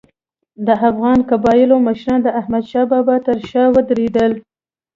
د 0.65 0.67
افغان 0.89 1.19
قبایلو 1.29 1.75
مشران 1.87 2.19
د 2.23 2.27
احمدشاه 2.39 2.85
بابا 2.91 3.15
تر 3.25 3.37
شا 3.49 3.63
ودرېدل. 3.75 4.31